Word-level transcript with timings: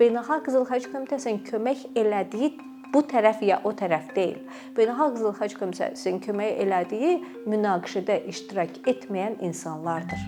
Beynəlxalq 0.00 0.46
Qızıl 0.46 0.62
Xaç 0.64 0.86
Komitəsinin 0.88 1.42
kömək 1.44 1.82
elədiyi 2.00 2.54
bu 2.94 3.02
tərəf 3.04 3.42
ya 3.44 3.58
o 3.68 3.74
tərəf 3.76 4.06
deyil. 4.16 4.38
Beynəlxalq 4.72 5.18
Qızıl 5.18 5.34
Xaç 5.36 5.56
Komitəsinin 5.58 6.22
kömək 6.24 6.62
elədiyi 6.64 7.18
münaqişədə 7.44 8.16
iştirak 8.32 8.80
etməyən 8.88 9.36
insanlardır. 9.44 10.24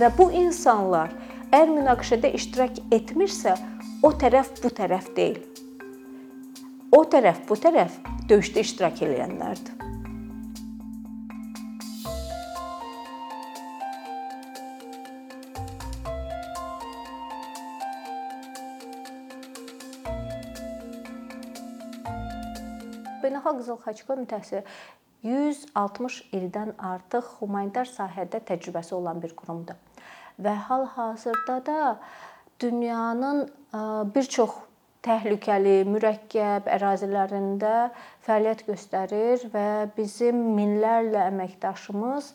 Və 0.00 0.08
bu 0.16 0.30
insanlar 0.40 1.12
əgər 1.50 1.76
münaqişədə 1.76 2.32
iştirak 2.40 2.80
etmirsə, 2.96 3.52
o 4.00 4.14
tərəf 4.16 4.54
bu 4.64 4.72
tərəf 4.80 5.12
deyil. 5.18 5.42
O 6.96 7.04
tərəf 7.04 7.44
bu 7.50 7.60
tərəf 7.60 8.00
döyüşdə 8.32 8.64
iştirak 8.64 9.04
edənlərdir. 9.04 9.75
Beynəlxalq 23.26 23.58
Qızıl 23.58 23.78
Xaç 23.82 24.04
Komitəsi 24.06 24.62
160 25.26 26.20
ildən 26.38 26.76
artıq 26.78 27.32
humanitar 27.40 27.88
sahədə 27.90 28.38
təcrübəsi 28.46 28.94
olan 28.94 29.18
bir 29.22 29.34
qurumdur. 29.34 29.74
Və 30.38 30.52
hal-hazırda 30.68 31.56
da 31.66 31.80
dünyanın 32.62 33.42
bir 34.14 34.30
çox 34.36 34.54
təhlükəli, 35.06 35.80
mürəkkəb 35.90 36.70
ərazilərində 36.76 37.74
fəaliyyət 38.26 38.64
göstərir 38.68 39.44
və 39.52 39.66
bizim 39.96 40.40
minlərlə 40.56 41.26
əməkdaşımız 41.32 42.32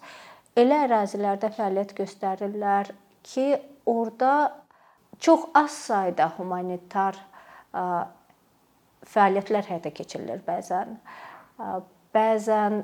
elə 0.59 0.85
ərazilərdə 0.87 1.51
fəaliyyət 1.55 1.95
göstərirlər 1.99 2.91
ki, 3.23 3.47
orada 3.85 4.33
çox 5.19 5.47
az 5.55 5.71
sayda 5.87 6.31
humanitar 6.37 7.20
fəaliyyətlər 9.07 9.68
həyata 9.71 9.91
keçirilir 9.96 10.44
bəzən. 10.46 10.96
Bəzən 12.13 12.84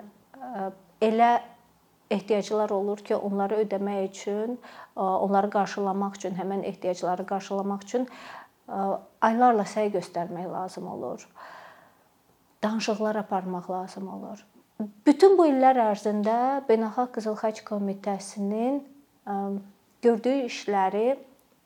elə 1.03 1.31
ehtiyaclar 2.09 2.71
olur 2.71 3.03
ki, 3.03 3.15
onları 3.15 3.61
ödəmək 3.65 4.09
üçün, 4.09 4.57
onları 4.95 5.49
qarşılamaq 5.51 6.15
üçün, 6.19 6.35
həmin 6.39 6.63
ehtiyacları 6.63 7.25
qarşılamaq 7.27 7.83
üçün 7.83 8.07
aylarla 9.21 9.65
səy 9.67 9.91
göstərmək 9.93 10.47
lazım 10.51 10.87
olur. 10.87 11.27
Danışıqlar 12.63 13.15
aparmaq 13.15 13.69
lazım 13.71 14.07
olur. 14.13 14.45
Bütün 15.05 15.37
bu 15.37 15.47
illər 15.49 15.79
ərzində 15.81 16.63
Beynəlxalq 16.67 17.15
Qızıl 17.15 17.37
Xaç 17.39 17.63
Komitəsinin 17.65 18.81
gördüyü 20.05 20.45
işləri 20.47 21.07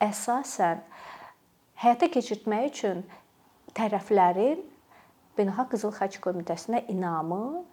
əsasən 0.01 0.83
həyata 1.83 2.07
keçirtmək 2.13 2.69
üçün 2.69 3.03
tərəflərin 3.77 4.61
Beynəlxalq 5.37 5.71
Qızıl 5.71 5.93
Xaç 5.95 6.17
Komitəsinə 6.23 6.83
inamı 6.91 7.63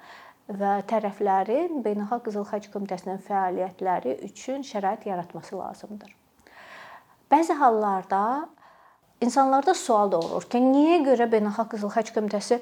və 0.60 0.78
tərəflərin 0.88 1.82
Beynəlxalq 1.84 2.28
Qızıl 2.28 2.46
Xaç 2.48 2.68
Komitəsinin 2.72 3.18
fəaliyyətləri 3.26 4.14
üçün 4.28 4.62
şərait 4.66 5.08
yaratması 5.08 5.58
lazımdır. 5.58 6.14
Bəzi 7.30 7.58
hallarda 7.58 8.48
insanlarda 9.20 9.74
sual 9.74 10.12
doğurur 10.12 10.46
ki, 10.48 10.62
niyə 10.62 11.02
görə 11.10 11.26
Beynəlxalq 11.34 11.74
Qızıl 11.74 11.92
Xaç 11.96 12.14
Komitəsi 12.16 12.60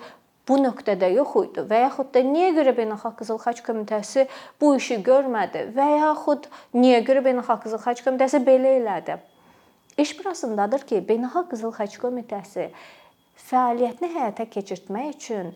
bu 0.49 0.57
nöqtədə 0.63 1.13
yox 1.13 1.37
idi 1.45 1.63
və 1.71 1.85
yaxud 1.85 2.13
da 2.15 2.23
niyə 2.27 2.51
görə 2.57 2.75
Beynəlxalq 2.81 3.21
Qızıl 3.21 3.39
Xaç 3.45 3.63
Komitəsi 3.67 4.27
bu 4.61 4.75
işi 4.81 5.01
görmədi 5.07 5.69
və 5.77 5.87
yaxud 6.01 6.47
niyə 6.75 7.03
görə 7.07 7.23
Beynəlxalq 7.29 7.65
Qızıl 7.67 7.83
Xaç 7.85 8.05
Komitəsi 8.07 8.43
belə 8.47 8.77
elədi? 8.81 9.19
İş 9.99 10.19
burasındadır 10.19 10.87
ki, 10.87 11.03
Beynəlxalq 11.09 11.51
Qızıl 11.51 11.73
Xaç 11.79 11.99
Komitəsi 12.03 12.71
fəaliyyətini 13.49 14.13
həyata 14.17 14.47
keçirtmək 14.51 15.15
üçün 15.17 15.55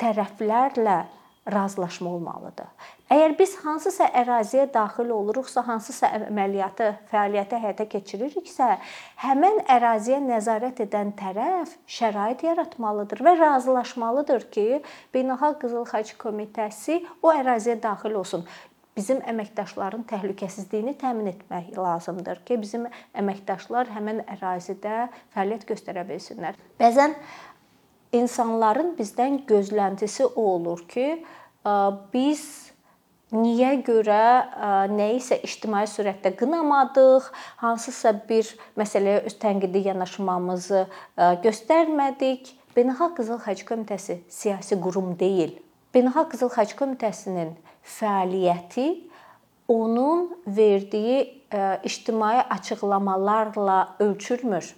tərəflərlə 0.00 1.04
razılaşma 1.52 2.10
olmalıdır. 2.10 2.66
Əgər 3.06 3.36
biz 3.38 3.52
hansısa 3.62 4.08
əraziyə 4.18 4.64
daxil 4.74 5.12
oluruqsa, 5.14 5.62
hansısa 5.66 6.08
əməliyyatı, 6.16 6.88
fəaliyyəti 7.12 7.60
həyata 7.62 7.86
keçiririksə, 7.92 8.66
həmin 9.22 9.60
əraziyə 9.70 10.18
nəzarət 10.24 10.82
edən 10.88 11.12
tərəf 11.20 11.76
şərait 11.86 12.42
yaratmalıdır 12.48 13.22
və 13.28 13.36
razılaşmalıdır 13.38 14.48
ki, 14.56 14.66
Beynəlxalq 15.14 15.60
Qızıl 15.62 15.86
Xaç 15.92 16.16
Komitəsi 16.18 17.04
o 17.22 17.30
əraziyə 17.30 17.78
daxil 17.82 18.18
olsun 18.18 18.42
bizim 18.96 19.18
əməkdaşların 19.28 20.06
təhlükəsizliyini 20.08 20.94
təmin 21.00 21.28
etmək 21.34 21.74
lazımdır 21.76 22.40
ki, 22.48 22.56
bizim 22.62 22.86
əməkdaşlar 23.16 23.90
həmin 23.92 24.22
ərazidə 24.36 25.08
fəaliyyət 25.34 25.66
göstərə 25.68 26.06
bilsinlər. 26.08 26.56
Bəzən 26.80 27.12
insanların 28.16 28.94
bizdən 28.96 29.42
gözləntisi 29.48 30.24
o 30.24 30.46
olur 30.54 30.86
ki, 30.88 31.10
biz 32.14 32.46
niyə 33.36 33.72
görə 33.84 34.88
nəyisə 34.94 35.40
ictimai 35.44 35.84
surətdə 35.90 36.30
qınamadıq, 36.38 37.26
hansısa 37.60 38.14
bir 38.28 38.48
məsələyə 38.78 39.26
öz 39.26 39.36
tənqidi 39.42 39.82
yanaşmamızı 39.90 40.86
göstərmədik. 41.44 42.54
Beynəlxalq 42.76 43.16
Qızıl 43.18 43.40
Xaç 43.44 43.64
Komitəsi 43.68 44.20
siyasi 44.30 44.78
qurum 44.80 45.14
deyil. 45.18 45.56
Beynəlxalq 45.92 46.32
Qızıl 46.36 46.52
Xaç 46.54 46.76
Komitəsinin 46.78 47.56
fəaliyyəti 47.86 48.86
onun 49.68 50.30
verdiyi 50.46 51.42
ictimai 51.84 52.42
açıqlamalarla 52.50 53.96
ölçülmür. 54.00 54.74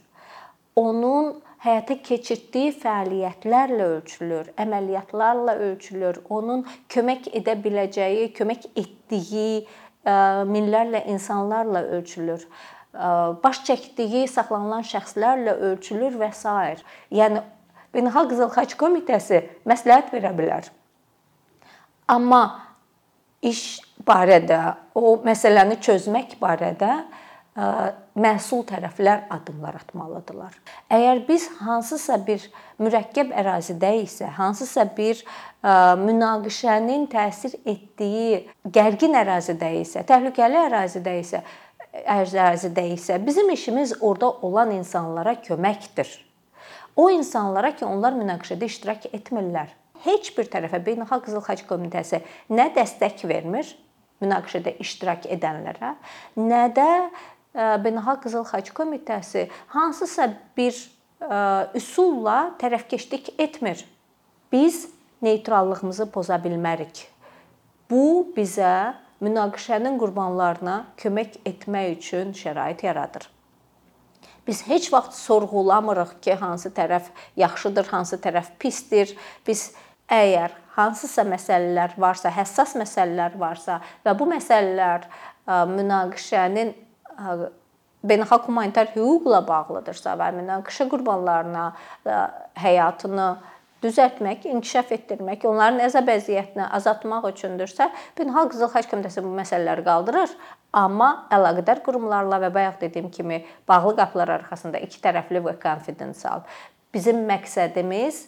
Onun 0.76 1.34
həyata 1.64 1.96
keçirtdiyi 2.04 2.70
fəaliyyətlərlə 2.78 3.86
ölçülür, 3.96 4.52
əməliyyatlarla 4.60 5.56
ölçülür. 5.64 6.20
Onun 6.28 6.62
kömək 6.92 7.32
edə 7.34 7.56
biləcəyi, 7.64 8.28
kömək 8.36 8.68
etdiyi 8.76 9.66
minlərlə 10.52 11.02
insanlarla 11.10 11.82
ölçülür. 11.98 12.46
Baş 13.42 13.64
çəkdiyi 13.66 14.28
saxlanılan 14.30 14.86
şəxslərlə 14.86 15.56
ölçülür 15.72 16.14
və 16.20 16.30
s. 16.32 16.48
Yəni 17.10 17.42
Beynəlxalq 17.94 18.30
Qızıl 18.30 18.50
Xaç 18.54 18.76
Komitəsi 18.78 19.42
məsləhət 19.68 20.12
verə 20.14 20.32
bilər. 20.36 20.70
Amma 22.08 22.67
iş 23.44 23.80
barədə, 24.06 24.60
o 24.98 25.16
məsələni 25.24 25.78
çözmək 25.84 26.36
barədə 26.40 26.92
məsul 28.18 28.62
tərəflər 28.68 29.24
addımlar 29.34 29.80
atmalıdırlar. 29.80 30.52
Əgər 30.94 31.22
biz 31.26 31.48
hansısa 31.58 32.18
bir 32.26 32.44
mürəkkəb 32.78 33.32
ərazidə 33.34 33.90
isə, 34.04 34.28
hansısa 34.36 34.84
bir 34.96 35.24
münaqişənin 36.04 37.08
təsir 37.10 37.56
etdiyi 37.66 38.44
gərgin 38.62 39.18
ərazidə 39.18 39.72
isə, 39.80 40.04
təhlükəli 40.06 40.60
ərazidə 40.68 41.16
isə, 41.18 41.42
ərazidə 42.06 42.86
isə 42.94 43.18
bizim 43.26 43.50
işimiz 43.50 43.96
orada 44.00 44.30
olan 44.46 44.70
insanlara 44.76 45.34
köməkdir. 45.42 46.10
O 46.98 47.08
insanlara 47.10 47.72
ki, 47.74 47.86
onlar 47.86 48.14
münaqişədə 48.18 48.70
iştirak 48.70 49.10
etmirlər. 49.14 49.70
Heç 50.04 50.30
bir 50.36 50.50
tərəfə 50.50 50.80
Beynəlxalq 50.84 51.24
Qızıl 51.26 51.42
Xaç 51.46 51.64
Komitəsi 51.68 52.22
nə 52.52 52.68
dəstək 52.76 53.24
vermir 53.28 53.70
münaqişədə 54.22 54.76
iştirak 54.82 55.26
edənlərə, 55.30 55.94
nə 56.38 56.62
də 56.74 56.88
Beynəlxalq 57.54 58.22
Qızıl 58.26 58.46
Xaç 58.48 58.70
Komitəsi 58.76 59.48
hansısa 59.74 60.32
bir 60.56 60.76
üsulla 61.74 62.54
tərəfkeşlik 62.60 63.32
etmir. 63.38 63.82
Biz 64.52 64.88
neytrallığımızı 65.22 66.10
poza 66.14 66.38
bilmərik. 66.38 67.08
Bu 67.90 68.28
bizə 68.36 68.94
münaqişənin 69.24 69.98
qurbanlarına 69.98 70.76
kömək 71.00 71.40
etmək 71.48 71.98
üçün 71.98 72.30
şərait 72.38 72.84
yaradır. 72.86 73.26
Biz 74.46 74.62
heç 74.68 74.92
vaxt 74.92 75.18
sorğulamırıq 75.18 76.14
ki, 76.22 76.34
hansı 76.40 76.70
tərəf 76.72 77.10
yaxşıdır, 77.36 77.86
hansı 77.90 78.16
tərəf 78.16 78.54
pisdir. 78.58 79.16
Biz 79.46 79.72
əgər 80.08 80.54
hansısa 80.78 81.24
məsələlər 81.28 81.96
varsa, 81.98 82.32
həssas 82.32 82.74
məsələlər 82.78 83.36
varsa 83.38 83.80
və 84.06 84.14
bu 84.18 84.28
məsələlər 84.30 85.08
münaqişənin 85.74 86.74
beynəlxalq 88.08 88.46
humanitar 88.46 88.92
hüquqla 88.94 89.42
bağlıdırsa 89.48 90.14
və 90.20 90.32
münaqişə 90.38 90.88
qurbanlarına 90.90 91.68
həyatını 92.62 93.28
düzəltmək, 93.82 94.48
inkişaf 94.50 94.90
etdirmək, 94.96 95.44
onların 95.46 95.84
əzab 95.84 96.08
əziyyətinə 96.10 96.64
azaltmaq 96.74 97.28
üçündürsə, 97.28 97.86
Beynəlxalq 98.18 98.50
Qızıl 98.54 98.72
Xaç 98.72 98.88
Komitəsi 98.90 99.22
bu 99.22 99.30
məsələləri 99.36 99.84
qaldırır, 99.86 100.32
amma 100.74 101.10
əlaqədar 101.34 101.84
qurumlarla 101.86 102.40
və 102.42 102.50
bayaq 102.56 102.80
dediyim 102.80 103.06
kimi 103.14 103.44
bağlı 103.70 103.94
qapılar 104.00 104.34
arxasında 104.40 104.82
iki 104.82 104.98
tərəfli 105.04 105.44
və 105.46 105.54
konfidensial. 105.62 106.42
Bizim 106.94 107.22
məqsədimiz 107.30 108.24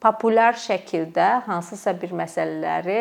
populyar 0.00 0.56
şəkildə 0.58 1.28
hansısa 1.46 1.94
bir 2.00 2.14
məsələləri 2.16 3.00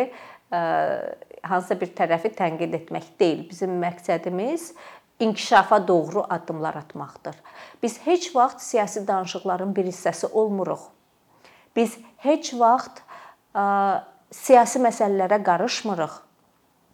hansısa 0.52 1.78
bir 1.80 1.92
tərəfi 1.98 2.32
tənqid 2.36 2.74
etmək 2.82 3.12
deyil. 3.20 3.44
Bizim 3.50 3.76
məqsədimiz 3.82 4.74
inkişafa 5.20 5.88
doğru 5.88 6.24
addımlar 6.30 6.76
atmaqdır. 6.76 7.36
Biz 7.84 8.00
heç 8.06 8.36
vaxt 8.36 8.62
siyasi 8.62 9.08
danışıqların 9.08 9.76
bir 9.76 9.86
hissəsi 9.86 10.32
olmuruq. 10.32 10.80
Biz 11.76 11.98
heç 12.24 12.54
vaxt 12.54 13.04
ə, 13.56 14.04
siyasi 14.32 14.80
məsələlərə 14.80 15.44
qarışmırıq. 15.44 16.20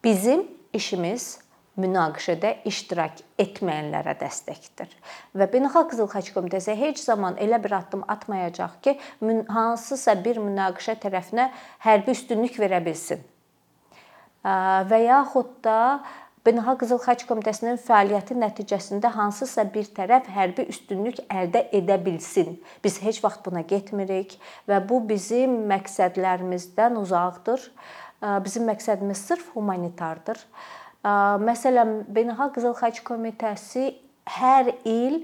Bizim 0.03 0.45
işimiz 0.73 1.39
münaqişədə 1.81 2.51
iştirak 2.69 3.21
etməyənlərə 3.41 4.15
dəstəkdir. 4.19 4.91
Və 5.35 5.47
Beynəlxalq 5.51 5.91
Qızıl 5.91 6.09
Xaç 6.11 6.31
Komitəsi 6.35 6.75
heç 6.79 7.01
zaman 7.03 7.35
elə 7.41 7.59
bir 7.63 7.77
addım 7.79 8.05
atmayacaq 8.07 8.77
ki, 8.81 8.97
hansısa 9.51 10.15
bir 10.25 10.39
münaqişə 10.43 10.97
tərəfinə 11.03 11.49
hərbi 11.83 12.15
üstünlük 12.15 12.59
verə 12.63 12.79
bilsin. 12.85 13.23
Və 14.45 15.01
yaxud 15.03 15.57
da 15.65 15.79
Beynəlxalq 16.45 16.77
Qızıl 16.83 16.99
Xaç 17.01 17.23
Komitəsinin 17.25 17.79
fəaliyyəti 17.81 18.35
nəticəsində 18.37 19.09
hansısa 19.15 19.63
bir 19.73 19.87
tərəf 19.97 20.27
hərbi 20.29 20.67
üstünlük 20.69 21.23
əldə 21.25 21.63
edə 21.73 21.97
bilsin. 22.05 22.59
Biz 22.85 22.99
heç 23.01 23.19
vaxt 23.23 23.41
buna 23.47 23.63
getmirik 23.65 24.35
və 24.69 24.77
bu 24.85 24.99
bizim 25.09 25.63
məqsədlərimizdən 25.71 26.99
uzaqdır. 27.01 27.65
Bizim 28.45 28.69
məqsədimiz 28.69 29.25
sırf 29.25 29.49
humanitardır. 29.55 30.37
Məsələn, 31.05 31.99
Beynəlxalq 32.09 32.55
Qızıl 32.55 32.73
Xaç 32.79 33.03
Komitəsi 33.05 33.91
hər 34.39 34.71
il 34.89 35.19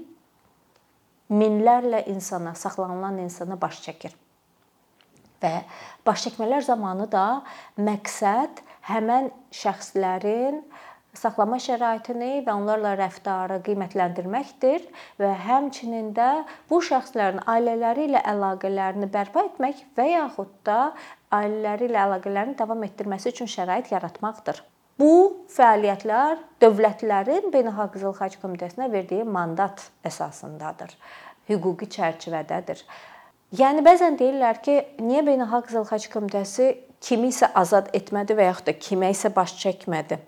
minlərlə 1.32 2.04
insana, 2.12 2.54
saxlanılan 2.54 3.18
insana 3.24 3.56
baş 3.58 3.80
çəkir. 3.88 4.14
Və 5.42 5.64
baş 6.06 6.28
çəkmələr 6.28 6.62
zamanı 6.62 7.08
da 7.10 7.42
məqsəd 7.82 8.62
həmin 8.92 9.32
şəxslərin 9.58 10.62
saxlama 11.18 11.58
şəraitini 11.60 12.44
və 12.46 12.54
onlarla 12.54 12.94
rəftarı 13.00 13.58
qiymətləndirməkdir 13.66 14.86
və 15.18 15.32
həmçinin 15.48 16.12
də 16.16 16.28
bu 16.70 16.78
şəxslərin 16.86 17.42
ailələri 17.52 18.06
ilə 18.08 18.22
əlaqələrini 18.32 19.10
bərpa 19.12 19.48
etmək 19.50 19.82
və 19.98 20.12
yaxud 20.12 20.54
da 20.68 20.92
ailələri 21.34 21.90
ilə 21.90 22.06
əlaqələrini 22.06 22.56
davam 22.62 22.86
etdirməsi 22.86 23.34
üçün 23.34 23.50
şərait 23.50 23.90
yaratmaqdır. 23.92 24.62
Bu 25.00 25.12
fəaliyyətlər 25.52 26.40
dövlətlərin 26.62 27.48
Beynəlxalq 27.52 27.94
Qızıl 27.96 28.14
Xaç 28.18 28.36
Komitəsinə 28.42 28.90
verdiyi 28.92 29.24
mandat 29.24 29.86
əsasındadır. 30.06 30.92
Hüquqi 31.48 31.88
çərçivədədir. 31.96 32.82
Yəni 33.56 33.84
bəzən 33.84 34.18
deyirlər 34.20 34.60
ki, 34.64 34.76
niyə 35.00 35.24
Beynəlxalq 35.26 35.70
Qızıl 35.70 35.88
Xaç 35.88 36.08
Komitəsi 36.12 36.68
kimisə 37.02 37.50
azad 37.58 37.90
etmədi 37.96 38.36
və 38.38 38.50
yaxud 38.50 38.68
da 38.68 38.76
kimə 38.78 39.10
isə 39.14 39.32
baş 39.34 39.56
çəkmədi? 39.64 40.20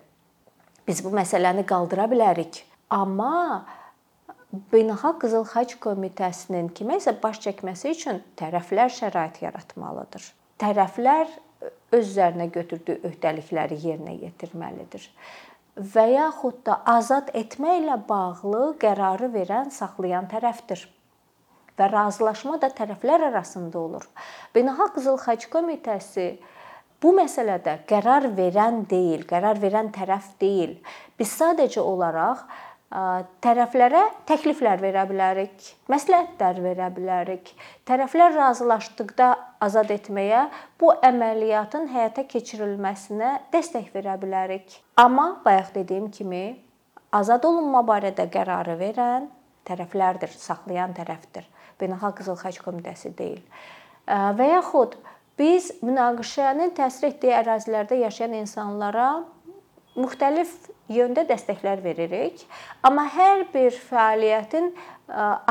Biz 0.85 1.01
bu 1.05 1.13
məsələni 1.15 1.65
qaldıra 1.69 2.09
bilərik. 2.11 2.63
Amma 2.93 3.65
Beynəlxalq 4.73 5.21
Qızıl 5.23 5.45
Xaç 5.53 5.77
Komitəsinin 5.83 6.69
kimə 6.75 6.99
isə 6.99 7.15
baş 7.21 7.41
çəkməsi 7.47 7.93
üçün 7.95 8.21
tərəflər 8.39 8.91
şərait 8.97 9.41
yaratmalıdır. 9.45 10.27
Tərəflər 10.61 11.31
öz 11.93 12.05
üzərinə 12.05 12.49
götürdüyü 12.53 13.01
öhdəlikləri 13.09 13.77
yerinə 13.83 14.15
yetirməlidir. 14.23 15.05
Və 15.75 16.05
yaxud 16.13 16.61
da 16.65 16.79
azad 16.87 17.31
etməklə 17.35 17.97
bağlı 18.07 18.75
qərarı 18.81 19.27
verən 19.33 19.71
saxlayan 19.75 20.29
tərəfdir. 20.31 20.85
Və 21.75 21.89
razılaşma 21.91 22.57
da 22.61 22.69
tərəflər 22.71 23.27
arasında 23.29 23.79
olur. 23.79 24.05
Beynəlxalq 24.55 24.93
Qızıl 24.95 25.17
Xaç 25.19 25.49
Komitəsi 25.51 26.29
bu 27.03 27.11
məsələdə 27.17 27.81
qərar 27.89 28.29
verən 28.37 28.85
deyil, 28.89 29.25
qərar 29.27 29.59
verən 29.59 29.91
tərəf 29.95 30.31
deyil. 30.39 30.77
Biz 31.19 31.35
sadəcə 31.41 31.83
olaraq 31.83 32.45
tərəflərə 32.91 34.01
təkliflər 34.29 34.79
verə 34.79 35.05
bilərik, 35.09 35.71
məsləhətlər 35.91 36.59
verə 36.63 36.89
bilərik. 36.93 37.49
Tərəflər 37.87 38.35
razılaşdıqda 38.37 39.29
azad 39.65 39.91
etməyə, 39.91 40.45
bu 40.79 40.93
əməliyyatın 41.03 41.89
həyata 41.91 42.27
keçirilməsinə 42.29 43.31
dəstək 43.51 43.89
verə 43.95 44.15
bilərik. 44.21 44.77
Amma 45.01 45.41
bayaq 45.43 45.73
dediyim 45.75 46.11
kimi, 46.11 46.45
azad 47.11 47.43
olunma 47.45 47.81
barədə 47.87 48.29
qərarı 48.31 48.77
verən 48.79 49.27
tərəflərdir, 49.65 50.31
saxlayan 50.37 50.93
tərəfdir. 50.95 51.49
Beynəlxalq 51.81 52.21
Qızıl 52.21 52.39
Xaç 52.39 52.61
Komitəsi 52.63 53.11
deyil. 53.17 53.41
Və 54.07 54.51
yaxud 54.53 54.95
biz 55.39 55.71
münaqişənin 55.83 56.75
təsir 56.77 57.09
etdiyi 57.09 57.33
ərazilərdə 57.41 57.97
yaşayan 58.05 58.37
insanlara 58.39 59.25
müxtəlif 59.95 60.51
yöndə 60.91 61.23
dəstəklər 61.29 61.81
veririk. 61.83 62.43
Amma 62.85 63.07
hər 63.11 63.45
bir 63.53 63.75
fəaliyyətin 63.89 64.71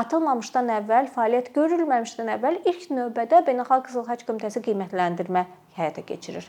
atılmamışdan 0.01 0.71
əvvəl, 0.79 1.09
fəaliyyət 1.15 1.51
görülməmişdən 1.55 2.31
əvvəl 2.35 2.61
ilk 2.69 2.87
növbədə 2.93 3.41
Beynəlxalq 3.47 3.87
Qızıl 3.89 4.07
Xaç 4.09 4.25
Komitəsi 4.27 4.61
qiymətləndirmə 4.65 5.45
həyata 5.79 6.05
keçirir. 6.07 6.47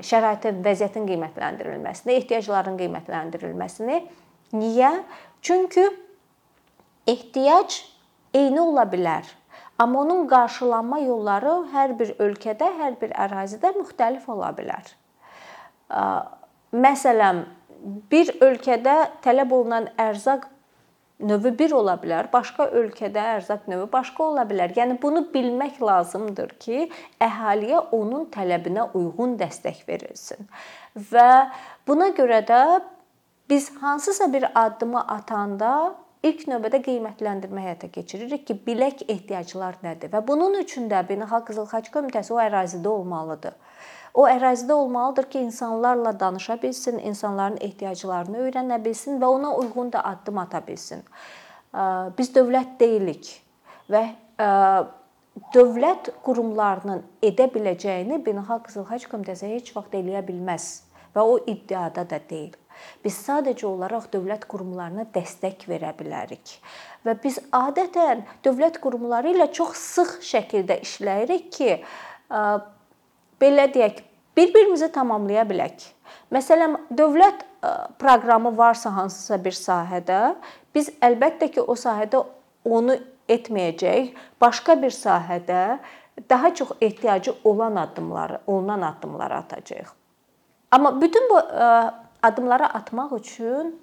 Şəraitin, 0.00 0.62
vəziyyətin 0.64 1.08
qiymətləndirilməsini, 1.08 2.16
ehtiyacların 2.22 2.78
qiymətləndirilməsini. 2.80 4.00
Niyə? 4.56 4.92
Çünki 5.42 5.84
ehtiyac 7.08 7.80
eyni 8.34 8.60
ola 8.60 8.84
bilər. 8.88 9.26
Amma 9.80 10.04
onun 10.04 10.28
qarşılanma 10.30 11.00
yolları 11.02 11.56
hər 11.72 11.96
bir 11.98 12.14
ölkədə, 12.22 12.68
hər 12.78 12.96
bir 13.00 13.12
ərazidə 13.18 13.72
müxtəlif 13.80 14.28
ola 14.30 14.52
bilər. 14.56 14.92
Məsələn, 16.72 17.44
bir 18.10 18.30
ölkədə 18.40 18.96
tələb 19.24 19.52
olunan 19.52 19.90
ərzaq 20.00 20.46
növü 21.22 21.52
bir 21.58 21.74
ola 21.76 21.94
bilər, 22.00 22.28
başqa 22.32 22.66
ölkədə 22.80 23.22
ərzaq 23.36 23.68
növü 23.70 23.86
başqa 23.92 24.24
ola 24.24 24.44
bilər. 24.48 24.72
Yəni 24.76 24.96
bunu 25.02 25.26
bilmək 25.34 25.82
lazımdır 25.84 26.54
ki, 26.62 26.88
əhaliyə 27.22 27.82
onun 27.98 28.26
tələbinə 28.34 28.88
uyğun 28.98 29.36
dəstək 29.40 29.84
verilsin. 29.88 30.48
Və 31.12 31.52
buna 31.86 32.10
görə 32.16 32.42
də 32.48 32.62
biz 33.50 33.70
hansısa 33.82 34.32
bir 34.32 34.48
addımı 34.54 35.04
atanda 35.16 35.94
ilk 36.24 36.46
növbədə 36.48 36.82
qiymətləndirmə 36.86 37.66
həyata 37.66 37.90
keçiririk 37.92 38.46
ki, 38.48 38.58
bilək 38.66 39.04
ehtiyaclar 39.08 39.80
nədir 39.82 40.12
və 40.12 40.22
bunun 40.26 40.56
üçün 40.62 40.88
də 40.90 41.04
Beynəlxalq 41.08 41.50
Qızıl 41.50 41.66
Xaç 41.70 41.90
Komitəsi 41.94 42.32
o 42.34 42.40
ərazidə 42.42 42.88
olmalıdır. 42.88 43.58
O 44.14 44.26
ərazidə 44.28 44.72
olmalıdır 44.76 45.24
ki, 45.32 45.38
insanlarla 45.48 46.12
danışa 46.20 46.58
bilsin, 46.62 46.98
insanların 46.98 47.56
ehtiyaclarını 47.60 48.42
öyrənə 48.46 48.76
bilsin 48.84 49.20
və 49.20 49.28
ona 49.38 49.54
uyğun 49.56 49.92
da 49.92 50.04
addım 50.04 50.38
ata 50.38 50.60
bilsin. 50.66 51.00
Biz 52.18 52.34
dövlət 52.34 52.74
deyilik 52.80 53.30
və 53.90 54.02
dövlət 55.54 56.10
qurumlarının 56.24 57.00
edə 57.24 57.46
biləcəyini 57.54 58.20
Beynəlxalq 58.26 58.66
Qızıl 58.66 58.84
Xaç 58.90 59.06
Komitəsi 59.08 59.48
heç 59.54 59.72
vaxt 59.76 59.96
eləyə 59.96 60.20
bilməz 60.26 60.66
və 61.16 61.24
o 61.24 61.38
iddiada 61.48 62.04
da 62.08 62.20
deyil. 62.28 62.52
Biz 63.04 63.16
sadəcə 63.28 63.64
olaraq 63.68 64.10
dövlət 64.12 64.44
qurumlarına 64.50 65.06
dəstək 65.14 65.64
verə 65.70 65.94
bilərik. 65.96 66.58
Və 67.06 67.16
biz 67.22 67.38
adətən 67.54 68.26
dövlət 68.44 68.76
qurumları 68.82 69.32
ilə 69.32 69.48
çox 69.56 69.76
sıx 69.80 70.20
şəkildə 70.34 70.80
işləyirik 70.84 71.48
ki, 71.56 71.72
belə 73.42 73.66
deyək, 73.74 74.02
bir-birimizi 74.36 74.88
tamamlaya 74.92 75.44
bilək. 75.48 75.88
Məsələn, 76.32 76.78
dövlət 76.98 77.42
e, 77.42 77.72
proqramı 78.00 78.54
varsa 78.56 78.92
hansısa 78.94 79.38
bir 79.44 79.56
sahədə, 79.56 80.20
biz 80.74 80.92
əlbəttə 81.04 81.50
ki, 81.52 81.64
o 81.66 81.76
sahədə 81.76 82.22
onu 82.64 82.96
etməyəcək, 83.32 84.14
başqa 84.40 84.78
bir 84.82 84.94
sahədə 84.94 85.62
daha 86.30 86.54
çox 86.54 86.72
ehtiyacı 86.80 87.34
olan 87.44 87.76
addımları, 87.76 88.40
olunan 88.46 88.82
addımları 88.82 89.34
atacağıq. 89.34 89.92
Amma 90.70 91.00
bütün 91.00 91.30
bu 91.30 91.38
e, 91.38 91.90
addımları 92.22 92.66
atmaq 92.78 93.16
üçün 93.18 93.74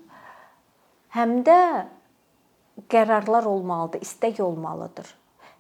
həm 1.14 1.42
də 1.46 1.60
qərarlar 2.90 3.46
olmalıdır, 3.46 4.02
istək 4.02 4.42
olmalıdır. 4.42 5.16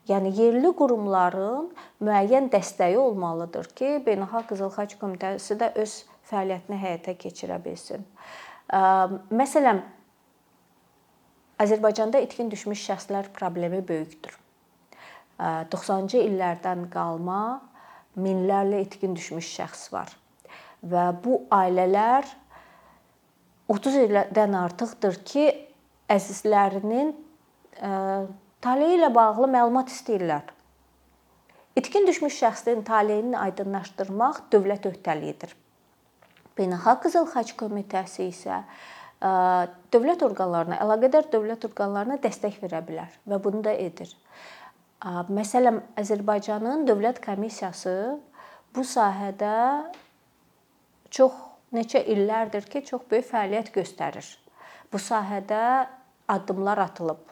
Yəni 0.09 0.31
yerli 0.33 0.71
qurumların 0.73 1.69
müəyyən 2.01 2.49
dəstəyi 2.49 2.97
olmalıdır 2.97 3.69
ki, 3.77 3.89
Beynəlxalq 4.07 4.49
Qızıl 4.49 4.71
Xaç 4.73 4.95
Komitəsi 5.01 5.57
də 5.59 5.69
öz 5.77 5.93
fəaliyyətini 6.31 6.77
həyata 6.81 7.13
keçirə 7.19 7.59
bilsin. 7.61 8.05
Məsələn, 9.29 9.83
Azərbaycanda 11.59 12.21
itkin 12.23 12.49
düşmüş 12.49 12.81
şəxslər 12.89 13.29
problemi 13.35 13.83
böyükdür. 13.85 14.33
90-cı 15.39 16.23
illərdən 16.25 16.87
qalma 16.93 17.59
minlərlə 18.19 18.81
itkin 18.85 19.15
düşmüş 19.15 19.49
şəxs 19.59 19.89
var. 19.93 20.11
Və 20.83 21.09
bu 21.23 21.41
ailələr 21.53 22.27
30 23.69 23.97
ildən 24.07 24.55
artıqdır 24.57 25.19
ki, 25.27 25.49
əzizlərinin 26.09 27.13
Taleyi 28.59 28.97
ilə 28.97 29.07
bağlı 29.15 29.47
məlumat 29.47 29.87
istəyirlər. 29.87 30.49
İtkin 31.79 32.07
düşmüş 32.07 32.41
şəxsin 32.41 32.81
taleyini 32.83 33.37
aydınlaşdırmaq 33.39 34.41
dövlət 34.51 34.89
öhdəliyidir. 34.89 35.53
Beynəlxalq 36.59 37.05
Qızıl 37.05 37.29
Xaç 37.31 37.53
Komitəsi 37.55 38.27
isə 38.33 38.57
dövlət 39.95 40.25
orqanlarına, 40.27 40.75
əlaqədar 40.83 41.29
dövlət 41.31 41.69
orqanlarına 41.69 42.19
dəstək 42.19 42.59
verə 42.59 42.83
bilər 42.83 43.15
və 43.23 43.39
bunu 43.43 43.63
da 43.63 43.71
edir. 43.71 44.11
Məsələn, 45.31 45.79
Azərbaycanın 45.95 46.83
Dövlət 46.87 47.23
Komissiyası 47.23 47.95
bu 48.75 48.83
sahədə 48.83 49.55
çox 51.15 51.39
neçə 51.71 52.03
illərdir 52.11 52.67
ki, 52.67 52.83
çox 52.91 53.07
böyük 53.07 53.31
fəaliyyət 53.31 53.71
göstərir. 53.79 54.27
Bu 54.91 54.99
sahədə 54.99 55.87
addımlar 56.27 56.83
atılıb 56.89 57.23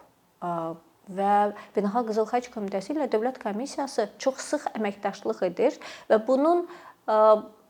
və 1.09 1.33
Beynəlxalq 1.75 2.09
Qızıl 2.11 2.27
Xaç 2.31 2.49
Komitəsi 2.53 2.93
ilə 2.95 3.07
Dövlət 3.11 3.39
Komissiyası 3.43 4.09
çox 4.21 4.41
sıx 4.51 4.67
əməkdaşlıq 4.77 5.43
edir 5.49 5.77
və 6.09 6.19
bunun 6.27 6.65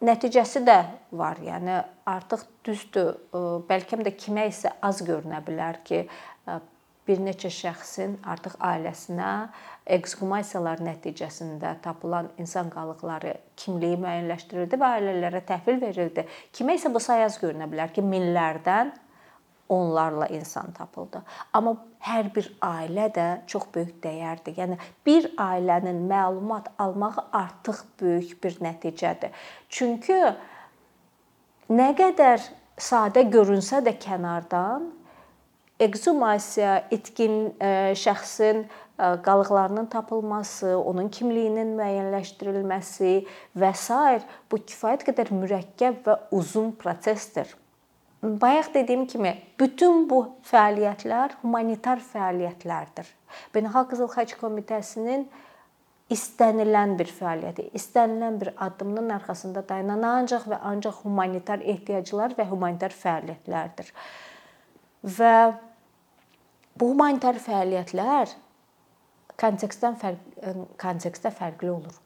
nəticəsi 0.02 0.64
də 0.66 0.78
var. 1.12 1.38
Yəni 1.44 1.82
artıq 2.10 2.48
düzdür, 2.66 3.14
bəlkə 3.70 4.02
də 4.02 4.16
kimə 4.18 4.48
isə 4.50 4.74
az 4.82 5.04
görünə 5.06 5.44
bilər 5.46 5.84
ki, 5.86 6.06
bir 7.08 7.22
neçə 7.24 7.48
şəxsin 7.54 8.18
artıq 8.28 8.58
ailəsinə 8.60 9.48
ekshumasiyalar 9.96 10.82
nəticəsində 10.84 11.78
tapılan 11.86 12.28
insan 12.42 12.68
qalıqları 12.74 13.38
kimliyi 13.56 13.96
müəyyənləşdirildi 14.02 14.80
və 14.82 14.90
ailələrə 14.98 15.42
təhvil 15.48 15.80
verildi. 15.86 16.26
Kimə 16.52 16.76
isə 16.76 16.92
bu 16.92 17.00
sayaz 17.00 17.40
görünə 17.40 17.70
bilər 17.72 17.94
ki, 17.96 18.04
minlərdən 18.04 18.92
onlarla 19.72 20.28
insan 20.36 20.72
tapıldı. 20.76 21.22
Amma 21.54 21.78
hər 22.06 22.30
bir 22.36 22.50
ailə 22.64 23.08
də 23.14 23.26
çox 23.50 23.68
böyük 23.74 23.98
dəyərdir. 24.04 24.58
Yəni 24.60 24.78
bir 25.06 25.30
ailənin 25.42 26.04
məlumat 26.10 26.70
almağı 26.78 27.26
artıq 27.36 27.84
böyük 28.02 28.38
bir 28.44 28.60
nəticədir. 28.64 29.34
Çünki 29.70 30.20
nə 31.74 31.90
qədər 31.98 32.44
sadə 32.78 33.26
görünsə 33.32 33.82
də 33.86 33.98
kənardan 34.00 34.92
ekshumasiya 35.80 36.88
itkin 36.92 37.54
şəxsin 37.98 38.66
qalıqlarının 38.98 39.86
tapılması, 39.86 40.78
onun 40.78 41.10
kimliyinin 41.14 41.76
müəyyənləşdirilməsi 41.78 43.14
və 43.58 43.74
s. 43.78 43.94
bu 44.52 44.58
kifayət 44.58 45.06
qədər 45.06 45.30
mürəkkəb 45.38 46.02
və 46.06 46.16
uzun 46.34 46.72
prosesdir. 46.72 47.52
Bayaq 48.28 48.74
dediyim 48.74 49.06
kimi, 49.08 49.32
bütün 49.60 50.10
bu 50.10 50.18
fəaliyyətlər 50.50 51.38
humanitar 51.42 52.02
fəaliyyətlərdir. 52.04 53.08
Beynəlxalq 53.56 53.94
Qızıl 53.94 54.10
Xaç 54.12 54.34
Komitəsinin 54.42 55.24
istənilən 56.12 56.98
bir 57.00 57.08
fəaliyyəti, 57.08 57.70
istənilən 57.80 58.42
bir 58.42 58.52
addımın 58.66 59.14
arxasında 59.16 59.64
dayanan 59.70 60.04
ancaq 60.10 60.50
və 60.52 60.60
ancaq 60.72 61.00
humanitar 61.06 61.64
ehtiyaclar 61.64 62.36
və 62.36 62.50
humanitar 62.52 62.96
fəaliyyətlərdir. 62.96 63.94
Və 65.20 65.34
bu 66.76 66.92
humanitar 66.92 67.40
fəaliyyətlər 67.48 68.36
kontekstdən 69.40 69.98
fərq 70.04 70.54
kontekstdə 70.84 71.32
fərqli 71.32 71.72
olur 71.72 72.04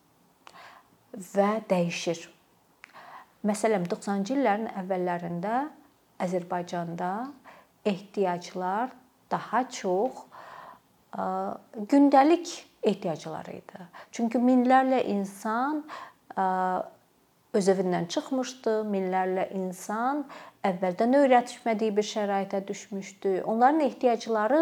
və 1.33 1.51
dəyişir. 1.69 2.27
Məsələn, 3.47 3.89
90-cı 3.89 4.35
illərin 4.37 4.67
əvvəllərində 4.77 5.61
Azərbaycanda 6.21 7.11
ehtiyaclar 7.85 8.91
daha 9.31 9.69
çox 9.69 10.11
gündəlik 11.91 12.51
ehtiyaclar 12.83 13.45
idi. 13.51 13.87
Çünki 14.11 14.39
minlərlə 14.41 15.03
insan 15.11 15.83
öz 17.53 17.67
evindən 17.73 18.07
çıxmışdı, 18.11 18.77
minlərlə 18.87 19.49
insan 19.57 20.23
əvvəldən 20.67 21.17
öyrətmədiyi 21.23 21.95
bir 21.97 22.07
şəraitə 22.07 22.61
düşmüşdü. 22.67 23.41
Onların 23.43 23.83
ehtiyacları 23.87 24.61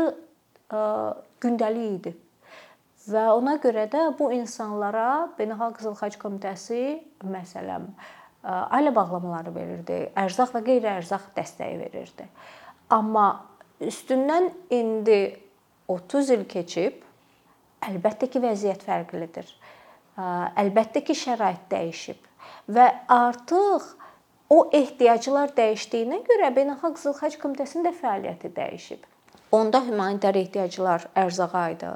gündəlik 1.44 1.92
idi. 2.00 2.16
Və 3.10 3.26
ona 3.34 3.56
görə 3.62 3.88
də 3.90 4.02
bu 4.20 4.32
insanlara 4.36 5.30
Beynəlxalq 5.38 5.78
Qızıl 5.80 5.96
Xaç 5.98 6.18
Komitəsi 6.22 6.82
məsələn 7.26 7.88
ailə 8.44 8.94
bağlamaları 8.96 9.54
verirdi, 9.56 10.00
ərzaq 10.18 10.54
və 10.56 10.64
qeyri-ərzaq 10.68 11.30
dəstəyi 11.36 11.78
verirdi. 11.82 12.28
Amma 12.96 13.28
üstündən 13.84 14.50
indi 14.74 15.20
30 15.90 16.34
il 16.36 16.46
keçib, 16.50 17.04
əlbəttə 17.90 18.30
ki, 18.32 18.42
vəziyyət 18.44 18.86
fərqlidir. 18.88 19.52
Əlbəttə 20.20 21.04
ki, 21.08 21.16
şərait 21.16 21.68
dəyişib 21.72 22.26
və 22.70 22.86
artıq 23.12 23.86
o 24.50 24.64
ehtiyaclar 24.74 25.54
dəyişdiyinə 25.58 26.24
görə 26.28 26.50
Beynəlxalq 26.56 26.98
Qızıl 26.98 27.16
Xaç 27.20 27.38
Komitəsinin 27.42 27.86
də 27.88 27.94
fəaliyyəti 27.98 28.52
dəyişib. 28.56 29.06
Onda 29.52 29.80
humanitar 29.82 30.36
ehtiyaclar 30.38 31.08
ərzağa 31.18 31.64
idi. 31.74 31.88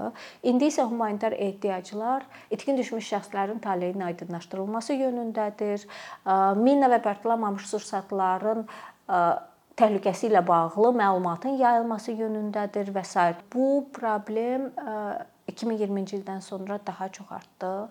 İndi 0.50 0.72
isə 0.72 0.88
humanitar 0.90 1.36
ehtiyaclar 1.38 2.26
itkin 2.50 2.78
düşmüş 2.80 3.12
şəxslərin 3.14 3.60
taleyinin 3.62 4.08
aydınlaşdırılması 4.08 4.98
yönündədir. 4.98 5.86
Mina 6.58 6.90
və 6.90 6.98
partlamamış 7.06 7.68
sursatların 7.70 8.66
təhlükəsi 9.78 10.32
ilə 10.32 10.42
bağlı 10.48 10.96
məlumatın 10.98 11.62
yayılması 11.62 12.18
yönündədir 12.18 12.90
və 12.96 13.06
s. 13.06 13.30
Bu 13.54 13.86
problem 13.94 14.72
2020-ci 15.52 16.24
ildən 16.24 16.42
sonra 16.42 16.80
daha 16.88 17.10
çox 17.10 17.32
artdı. 17.32 17.90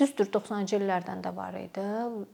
Düzdür, 0.00 0.30
90-cı 0.32 0.78
illərdən 0.80 1.18
də 1.20 1.30
var 1.36 1.52
idi, 1.60 1.82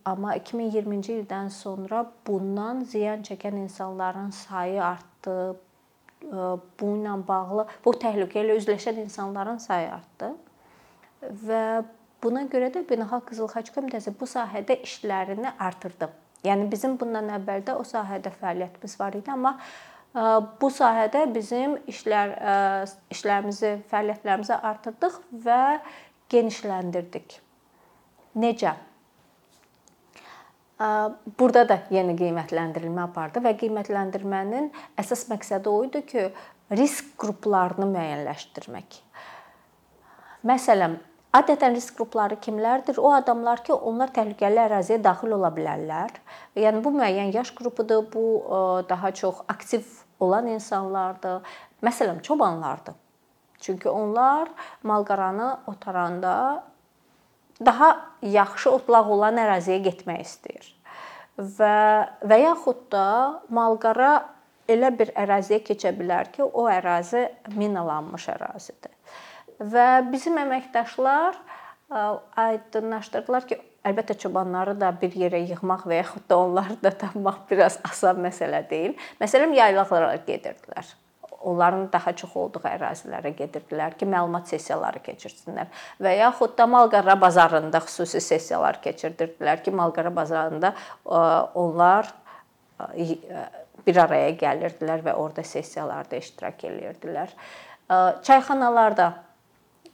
amma 0.07 0.37
2020-ci 0.39 1.17
ildən 1.21 1.49
sonra 1.51 2.05
bundan 2.27 2.85
ziyan 2.87 3.25
çəkən 3.27 3.57
insanların 3.65 4.31
sayı 4.31 4.85
artdı, 4.85 5.57
bu 6.23 6.93
ilə 6.97 7.17
bağlı 7.29 7.67
bu 7.85 7.95
təhlükə 8.03 8.43
ilə 8.45 8.57
üzləşən 8.61 9.03
insanların 9.05 9.59
sayı 9.63 9.91
artdı. 9.95 10.33
Və 11.47 11.65
buna 12.23 12.47
görə 12.51 12.71
də 12.75 12.85
Beynəlxalq 12.89 13.29
Qızıl 13.31 13.51
Xaç 13.53 13.73
Komitəsi 13.75 14.15
bu 14.21 14.29
sahədə 14.31 14.79
işlərini 14.87 15.53
artırdı. 15.59 16.09
Yəni 16.47 16.71
bizim 16.71 16.97
bundan 17.01 17.29
əvvəl 17.39 17.65
də 17.67 17.77
o 17.77 17.85
sahədə 17.87 18.33
fəaliyyətimiz 18.41 18.99
var 19.01 19.17
idi, 19.19 19.31
amma 19.33 19.57
bu 20.61 20.69
sahədə 20.73 21.27
bizim 21.35 21.77
işlər 21.91 22.35
işlərimizi, 23.13 23.73
fəaliyyətlərimizi 23.91 24.61
artırdıq 24.71 25.19
və 25.45 25.63
genişləndirdik. 26.33 27.41
Necə? 28.37 28.77
Burada 30.77 31.63
da 31.69 31.79
yeni 31.89 32.13
qiymətləndirilmə 32.19 33.07
apardı 33.07 33.41
və 33.41 33.55
qiymətləndirmənin 33.63 34.67
əsas 35.01 35.23
məqsədi 35.31 35.73
o 35.73 35.79
idi 35.87 36.03
ki, 36.05 36.25
risk 36.77 37.15
qruplarını 37.23 37.87
müəyyənləşdirmək. 37.95 38.99
Məsələn, 40.47 40.99
adətən 41.33 41.79
risk 41.79 41.97
qrupları 41.97 42.37
kimlərdir? 42.45 43.01
O 43.01 43.09
adamlar 43.17 43.65
ki, 43.65 43.73
onlar 43.73 44.13
təhlükəli 44.13 44.61
əraziyə 44.67 45.01
daxil 45.01 45.33
ola 45.39 45.49
bilərlər. 45.57 46.13
Yəni 46.61 46.85
bu 46.85 46.93
müəyyən 46.99 47.33
yaş 47.33 47.55
qrupudur, 47.57 48.05
bu 48.13 48.27
daha 48.89 49.15
çox 49.17 49.41
aktiv 49.49 49.89
olan 50.21 50.53
insanlardır. 50.53 51.41
Məsələn, 51.83 52.21
çobanlardır. 52.23 52.95
Çünki 53.61 53.89
onlar 53.89 54.49
malqaranı 54.83 55.57
otaranda 55.67 56.65
daha 57.65 57.91
yaxşı 58.23 58.71
otlaq 58.71 59.11
olan 59.13 59.39
əraziyə 59.41 59.81
getmək 59.89 60.25
istəyir. 60.25 60.73
Və 61.37 61.77
və 62.25 62.41
yaxud 62.43 62.87
da 62.93 63.07
malqara 63.53 64.13
elə 64.69 64.91
bir 64.99 65.13
əraziyə 65.17 65.61
keçə 65.65 65.93
bilər 65.97 66.33
ki, 66.33 66.43
o 66.43 66.67
ərazi 66.71 67.27
minalanmış 67.55 68.29
ərazidir. 68.35 68.93
Və 69.61 70.03
bizim 70.11 70.37
əməkdaşlar 70.43 71.39
aydınlaşdırdılar 72.43 73.47
ki, 73.49 73.61
əlbəttə 73.87 74.17
çobanları 74.19 74.75
da 74.81 74.91
bir 75.01 75.15
yerə 75.15 75.39
yığmaq 75.47 75.87
və 75.87 76.01
yaxud 76.01 76.27
da 76.29 76.39
onları 76.43 76.81
da 76.83 76.91
tapmaq 77.05 77.45
biraz 77.51 77.79
asan 77.87 78.21
məsələ 78.25 78.65
deyil. 78.71 78.97
Məsələn, 79.23 79.55
yaylaqlara 79.57 80.17
gedirdilər 80.27 80.95
onların 81.47 81.87
daha 81.93 82.13
çox 82.19 82.35
olduğu 82.37 82.65
ərazilərə 82.67 83.31
gedirdilər 83.39 83.95
ki, 83.99 84.09
məlumat 84.11 84.51
sessiyaları 84.51 85.03
keçirsinlər 85.07 85.71
və 86.03 86.17
yaxud 86.19 86.57
da 86.59 86.67
Malqara 86.67 87.15
bazarında 87.21 87.81
xüsusi 87.87 88.21
sessiyalar 88.21 88.81
keçirdirdilər 88.83 89.63
ki, 89.63 89.71
Malqara 89.71 90.11
bazarında 90.17 90.75
onlar 91.55 92.11
bir 93.87 94.01
araya 94.03 94.33
gəlirdilər 94.41 95.05
və 95.07 95.15
orada 95.15 95.45
sessiyalarda 95.47 96.19
iştirak 96.19 96.65
edirdilər. 96.67 97.31
Çayxanalarda 98.27 99.13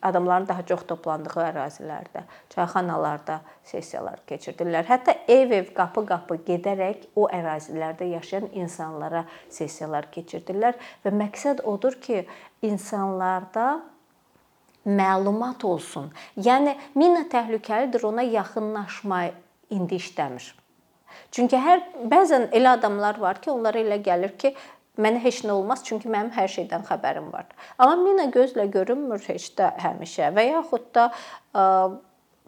adamların 0.02 0.48
daha 0.48 0.64
çox 0.66 0.84
toplandığı 0.88 1.44
ərazilərdə, 1.46 2.24
çayxanalarda 2.54 3.40
sessiyalar 3.64 4.22
keçirdilər. 4.28 4.86
Hətta 4.88 5.14
ev-ev, 5.30 5.70
qapı-qapı 5.76 6.40
gedərək 6.48 7.06
o 7.16 7.28
ərazilərdə 7.32 8.10
yaşayan 8.16 8.50
insanlara 8.52 9.24
sessiyalar 9.50 10.10
keçirdilər 10.14 10.78
və 11.04 11.14
məqsəd 11.22 11.62
odur 11.68 11.98
ki, 12.02 12.24
insanlarda 12.62 13.80
məlumat 14.84 15.64
olsun. 15.64 16.10
Yəni 16.36 16.74
mina 16.98 17.22
təhlükəlidir, 17.30 18.02
ona 18.06 18.24
yaxınlaşma 18.26 19.28
indi 19.70 20.00
işləmir. 20.02 20.52
Çünki 21.32 21.58
hər 21.60 21.82
bəzən 22.08 22.50
elə 22.56 22.76
adamlar 22.78 23.18
var 23.20 23.40
ki, 23.40 23.50
onlara 23.52 23.80
elə 23.80 24.00
gəlir 24.04 24.34
ki, 24.40 24.54
mənə 25.00 25.22
heç 25.24 25.42
nə 25.46 25.54
olmaz, 25.56 25.84
çünki 25.86 26.10
mənim 26.12 26.32
hər 26.36 26.50
şeydən 26.52 26.86
xəbərim 26.88 27.32
var. 27.32 27.48
Amma 27.78 27.96
mina 28.02 28.28
gözlə 28.32 28.68
görünmür 28.72 29.22
heç 29.28 29.52
də 29.58 29.72
həmişə 29.80 30.32
və 30.36 30.48
yaxud 30.50 30.88
da 30.94 31.10
ə, 31.56 31.66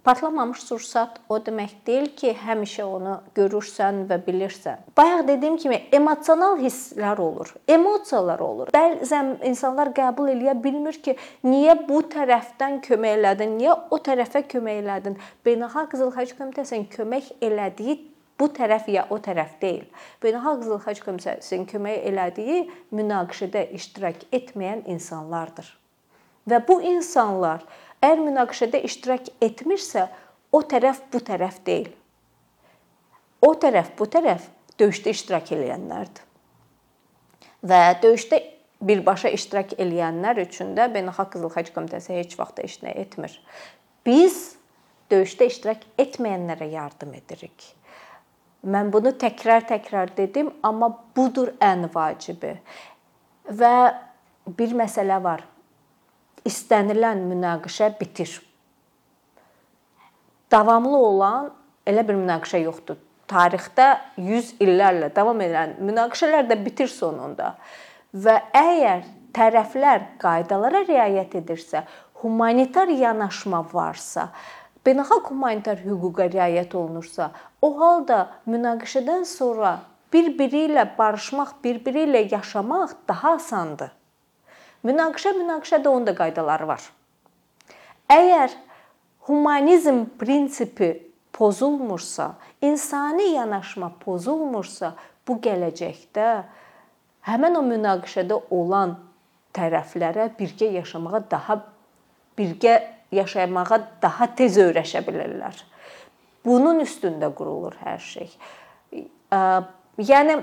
Patlamamış 0.05 0.59
sursat 0.61 1.17
o 1.33 1.39
demək 1.41 1.71
deyil 1.87 2.11
ki, 2.13 2.35
həmişə 2.37 2.85
onu 2.85 3.15
görürsən 3.39 4.03
və 4.11 4.19
bilirsən. 4.27 4.83
Bayaq 4.97 5.23
dediyim 5.31 5.57
kimi 5.57 5.79
emosional 5.97 6.59
hisslər 6.61 7.23
olur, 7.25 7.55
emosiyalar 7.69 8.43
olur. 8.45 8.73
Bəzən 8.77 9.39
insanlar 9.49 9.95
qəbul 9.97 10.29
eləyə 10.35 10.59
bilmir 10.61 11.01
ki, 11.01 11.17
niyə 11.49 11.79
bu 11.89 12.03
tərəfdən 12.13 12.83
kömək 12.85 13.17
elədin, 13.23 13.57
niyə 13.57 13.79
o 13.89 13.97
tərəfə 13.97 14.45
kömək 14.53 14.83
elədin. 14.85 15.17
Beynəlxalq 15.49 15.95
Qızıl 15.95 16.13
Xaç 16.19 16.37
Komitəsinin 16.37 16.85
kömək 16.93 17.33
elədiyi 17.41 18.03
bu 18.41 18.51
tərəf 18.51 18.89
ya 18.91 19.07
o 19.11 19.21
tərəf 19.23 19.57
deyil. 19.63 19.87
Beynəlxalq 20.23 20.85
Xaç 20.89 21.01
Komitəsinin 21.07 21.69
kömək 21.71 22.05
elədiyi 22.11 22.67
münaqişədə 22.95 23.69
iştirak 23.79 24.27
etməyən 24.35 24.87
insanlardır. 24.91 25.67
Və 26.45 26.59
bu 26.67 26.83
insanlar 26.85 27.63
Əgər 28.05 28.21
münaqişədə 28.21 28.83
iştirak 28.85 29.29
etmirsə, 29.45 30.09
o 30.53 30.61
tərəf 30.69 30.99
bu 31.13 31.21
tərəf 31.25 31.63
deyil. 31.65 31.93
O 33.41 33.55
tərəf 33.61 33.95
bu 33.97 34.05
tərəf 34.13 34.45
döyüşdə 34.81 35.15
iştirak 35.15 35.53
edənlərdir. 35.57 36.27
Və 37.65 37.79
döyüşdə 38.03 38.43
birbaşa 38.85 39.33
iştirak 39.33 39.73
edənlər 39.81 40.43
üçün 40.43 40.75
də 40.77 40.91
Beynəlxalq 40.93 41.33
Qızıl 41.33 41.55
Xaç 41.55 41.73
Komitəsi 41.73 42.19
heç 42.19 42.37
vaxt 42.37 42.61
heç 42.61 42.77
nə 42.85 42.93
etmir. 43.07 43.39
Biz 44.05 44.37
döyüşdə 45.13 45.49
iştirak 45.49 45.89
etməyənlərə 46.05 46.69
yardım 46.75 47.17
edirik. 47.23 47.71
Mən 48.65 48.93
bunu 48.93 49.13
təkrar-təkrar 49.21 50.15
dedim, 50.17 50.51
amma 50.63 50.89
budur 51.17 51.53
ən 51.61 51.89
vacibi. 51.95 52.55
Və 53.45 53.75
bir 54.59 54.73
məsələ 54.77 55.19
var 55.23 55.45
istənilən 56.45 57.25
münaqişə 57.29 57.91
bitir. 58.01 58.37
Davamlı 60.53 60.97
olan 60.97 61.51
elə 61.89 62.05
bir 62.09 62.19
münaqişə 62.21 62.61
yoxdur. 62.65 63.01
Tarixdə 63.29 63.87
100 64.21 64.57
illərlə 64.65 65.09
davam 65.17 65.41
edən 65.41 65.79
münaqişələr 65.81 66.49
də 66.51 66.59
bitir 66.65 66.91
sonunda. 66.93 67.55
Və 68.13 68.37
əgər 68.55 69.07
tərəflər 69.35 70.05
qaydalara 70.21 70.85
riayət 70.85 71.41
edirsə, 71.41 71.83
humanitar 72.21 72.93
yanaşma 72.93 73.65
varsa, 73.73 74.29
beynəlxalq 74.85 75.33
humanitar 75.33 75.81
hüquqa 75.81 76.29
riayət 76.29 76.77
olunursa, 76.77 77.31
o 77.65 77.71
halda 77.81 78.19
münaqişədən 78.51 79.25
sonra 79.29 79.79
bir-biri 80.13 80.67
ilə 80.69 80.85
barışmaq, 80.99 81.57
bir-biri 81.65 82.05
ilə 82.09 82.27
yaşamaq 82.33 82.93
daha 83.09 83.35
asandır. 83.39 83.91
Münaqişə 84.85 85.33
münaqişədə 85.39 85.89
onun 85.89 86.07
da 86.07 86.15
qaydaları 86.19 86.69
var. 86.69 86.85
Əgər 88.13 88.53
humanizm 89.27 90.05
prinsipi 90.21 90.91
pozulmursa, 91.33 92.35
insani 92.63 93.33
yanaşma 93.35 93.95
pozulmursa, 94.05 94.93
bu 95.27 95.39
gələcəkdə 95.47 96.29
həmin 97.31 97.57
o 97.57 97.63
münaqişədə 97.65 98.43
olan 98.53 98.99
tərəflərə 99.57 100.29
birgə 100.39 100.69
yaşamağa 100.77 101.23
daha 101.31 101.63
birgə 102.39 102.75
yaşamağa 103.15 103.79
daha 104.03 104.29
tez 104.37 104.59
öyrəşə 104.61 105.01
bilərlər. 105.07 105.57
Bunun 106.45 106.81
üstündə 106.85 107.31
qurulur 107.35 107.77
hər 107.81 107.99
şey. 108.05 108.33
Yəni 110.11 110.37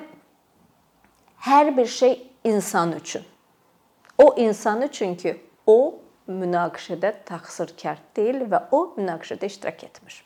hər 1.48 1.78
bir 1.78 1.86
şey 1.86 2.18
insan 2.44 2.96
üçün. 2.98 3.26
O 4.18 4.36
insan 4.38 4.82
üçün 4.82 5.16
ki, 5.16 5.38
o 5.68 6.00
münaqişədə 6.28 7.14
təqsirkar 7.30 8.02
deyil 8.16 8.46
və 8.52 8.66
o 8.72 8.84
münaqişədə 8.98 9.46
iştirak 9.54 9.84
etmir. 9.90 10.24